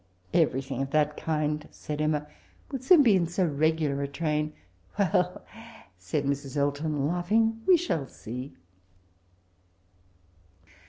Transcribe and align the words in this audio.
"*But 0.31 0.41
everything 0.41 0.81
of 0.81 0.89
that 0.89 1.15
kind,* 1.15 1.67
said 1.69 2.01
Emma, 2.01 2.25
* 2.49 2.69
wHl 2.71 2.81
soon 2.81 3.03
be 3.03 3.15
in 3.15 3.27
so 3.27 3.45
regular 3.45 4.01
a 4.01 4.07
train 4.07 4.51
—^•'• 4.99 5.05
Well,' 5.13 5.45
said 5.95 6.25
Mrs. 6.25 6.57
Elton, 6.57 7.05
laughing, 7.05 7.61
'we 7.67 7.77
shall 7.77 8.07
see.' 8.07 8.51